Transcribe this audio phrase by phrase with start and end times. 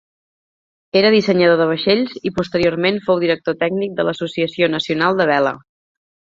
[1.01, 5.55] Era dissenyador de vaixells i posteriorment fou director tècnic de l'associació nacional de vela.